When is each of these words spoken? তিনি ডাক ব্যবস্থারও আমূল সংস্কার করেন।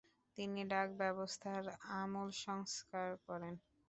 তিনি 0.37 0.61
ডাক 0.71 0.87
ব্যবস্থারও 1.01 1.71
আমূল 1.95 2.29
সংস্কার 2.45 3.07
করেন। 3.27 3.53